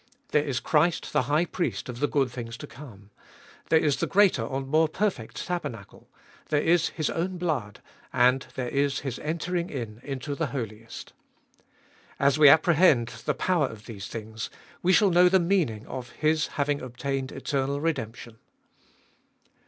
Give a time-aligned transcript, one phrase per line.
[0.29, 3.11] There is Christ the High Priest of the good things to come,
[3.69, 6.09] there is the greater and more perfect tabernacle,
[6.49, 11.13] there is His own blood, and there is His entering in into the Holiest.
[12.19, 14.49] As we apprehend the power of these things,
[14.81, 18.39] we shall know the meaning of His having obtained eternal redemption.